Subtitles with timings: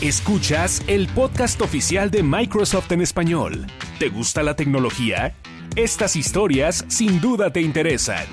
[0.00, 3.66] Escuchas el podcast oficial de Microsoft en español.
[4.00, 5.34] ¿Te gusta la tecnología?
[5.76, 8.24] Estas historias sin duda te interesan.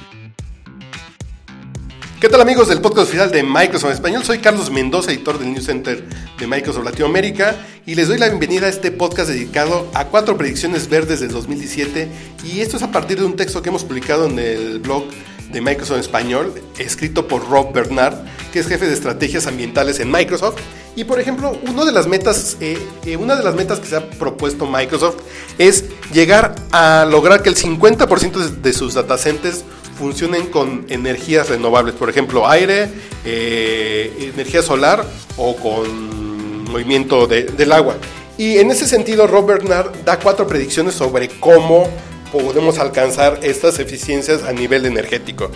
[2.20, 4.24] ¿Qué tal amigos del podcast oficial de Microsoft en español?
[4.26, 6.04] Soy Carlos Mendoza, editor del News Center
[6.40, 7.56] de Microsoft Latinoamérica
[7.86, 12.08] y les doy la bienvenida a este podcast dedicado a cuatro predicciones verdes del 2017
[12.46, 15.04] y esto es a partir de un texto que hemos publicado en el blog
[15.52, 18.16] de Microsoft en español, escrito por Rob Bernard,
[18.52, 20.58] que es jefe de estrategias ambientales en Microsoft.
[20.96, 23.96] Y por ejemplo, una de las metas, eh, eh, una de las metas que se
[23.96, 25.18] ha propuesto Microsoft
[25.58, 29.64] es llegar a lograr que el 50% de sus datacenters
[29.98, 32.90] funcionen con energías renovables, por ejemplo, aire,
[33.26, 35.06] eh, energía solar
[35.38, 37.98] o con movimiento del agua.
[38.38, 41.90] Y en ese sentido, Rob Bernard da cuatro predicciones sobre cómo
[42.32, 45.52] podemos alcanzar estas eficiencias a nivel energético.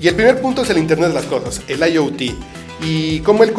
[0.00, 2.22] Y el primer punto es el Internet de las Cosas, el IoT.
[2.80, 3.52] Y cómo el,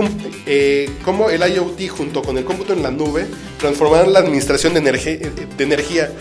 [0.45, 4.81] eh, cómo el IoT junto con el cómputo en la nube transformarán la administración de,
[4.81, 6.11] de energía.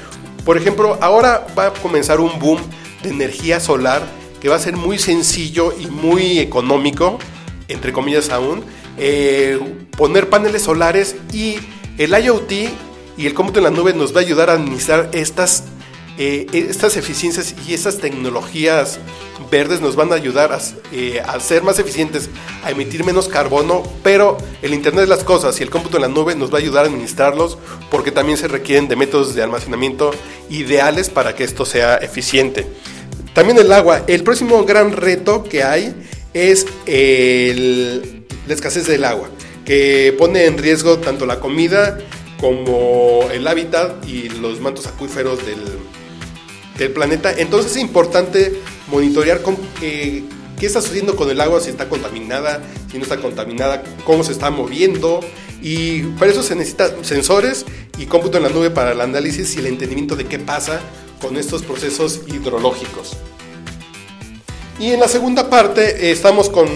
[0.45, 2.59] Por ejemplo, ahora va a comenzar un boom
[3.03, 4.03] de energía solar
[4.41, 7.19] que va a ser muy sencillo y muy económico,
[7.69, 8.65] entre comillas aún,
[8.99, 9.59] eh,
[9.97, 11.57] poner paneles solares y
[11.99, 12.53] el IoT
[13.17, 15.65] y el cómputo en la nube nos va a ayudar a administrar estas
[16.21, 18.99] eh, estas eficiencias y estas tecnologías
[19.51, 20.57] verdes nos van a ayudar
[20.93, 22.29] eh, a, ser más eficientes,
[22.65, 26.09] a emitir menos carbono, pero el Internet de las Cosas y el cómputo en la
[26.09, 27.59] nube nos va a ayudar a administrarlos
[27.91, 30.11] porque también se requieren de métodos de almacenamiento
[30.51, 32.67] ideales para que esto sea eficiente.
[33.35, 34.03] También el agua.
[34.07, 35.95] El próximo gran reto que hay
[36.35, 39.29] es la escasez del agua,
[39.65, 41.99] que pone en riesgo tanto la comida
[42.41, 45.61] como el hábitat y los mantos acuíferos del,
[46.79, 47.33] del planeta.
[47.37, 50.23] Entonces es importante monitorear con, eh,
[50.59, 54.33] qué está sucediendo con el agua, si está contaminada, si no está contaminada, cómo se
[54.33, 55.21] está moviendo.
[55.61, 57.67] Y para eso se necesitan sensores
[57.99, 60.81] y cómputo en la nube para el análisis y el entendimiento de qué pasa
[61.21, 63.17] con estos procesos hidrológicos.
[64.79, 66.69] Y en la segunda parte eh, estamos con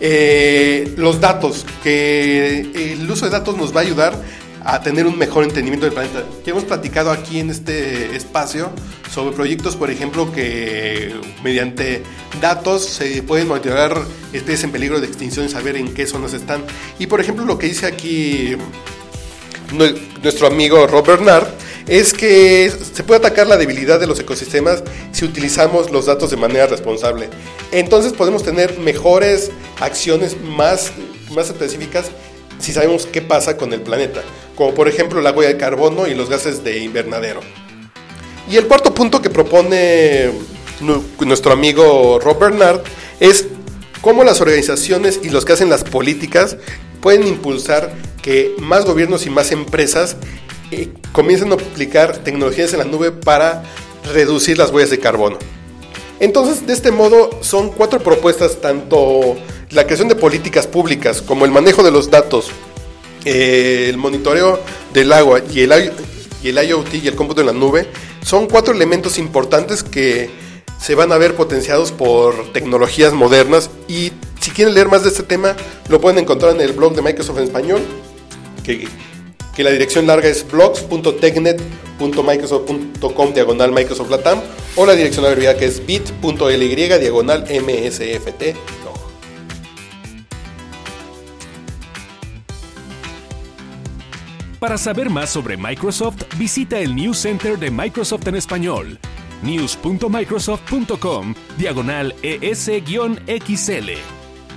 [0.00, 2.60] eh, los datos, que
[2.92, 4.20] el uso de datos nos va a ayudar
[4.66, 6.24] a tener un mejor entendimiento del planeta.
[6.44, 8.70] Que hemos platicado aquí en este espacio
[9.12, 12.02] sobre proyectos, por ejemplo, que mediante
[12.40, 13.96] datos se pueden monitorear
[14.32, 16.64] especies en peligro de extinción y saber en qué zonas están.
[16.98, 18.56] Y por ejemplo, lo que dice aquí
[20.22, 21.46] nuestro amigo Rob Bernard
[21.86, 26.36] es que se puede atacar la debilidad de los ecosistemas si utilizamos los datos de
[26.36, 27.30] manera responsable.
[27.70, 30.90] Entonces podemos tener mejores acciones más,
[31.30, 32.06] más específicas
[32.58, 34.22] si sabemos qué pasa con el planeta,
[34.54, 37.40] como por ejemplo la huella de carbono y los gases de invernadero.
[38.48, 40.30] Y el cuarto punto que propone
[41.20, 42.80] nuestro amigo Rob Bernard
[43.18, 43.46] es
[44.00, 46.56] cómo las organizaciones y los que hacen las políticas
[47.00, 50.16] pueden impulsar que más gobiernos y más empresas
[50.70, 53.62] eh, comiencen a aplicar tecnologías en la nube para
[54.12, 55.38] reducir las huellas de carbono.
[56.20, 59.36] Entonces, de este modo, son cuatro propuestas, tanto
[59.70, 62.48] la creación de políticas públicas como el manejo de los datos,
[63.24, 64.60] eh, el monitoreo
[64.94, 65.92] del agua y el,
[66.42, 67.86] y el IoT y el cómputo en la nube,
[68.24, 70.30] son cuatro elementos importantes que
[70.80, 73.70] se van a ver potenciados por tecnologías modernas.
[73.88, 75.56] Y si quieren leer más de este tema
[75.88, 77.82] lo pueden encontrar en el blog de Microsoft en español
[79.56, 84.42] que la dirección larga es blogs.tecnet.microsoft.com diagonal Microsoft Latam
[84.76, 88.54] o la dirección abreviada que es bit.ly diagonal MSFT.
[94.60, 98.98] Para saber más sobre Microsoft, visita el News Center de Microsoft en español,
[99.42, 103.90] news.microsoft.com, diagonal ES-XL.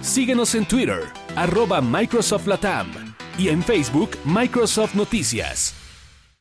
[0.02, 1.04] Síguenos en Twitter,
[1.36, 3.09] arroba Microsoft Latam
[3.40, 5.79] y en Facebook Microsoft Noticias.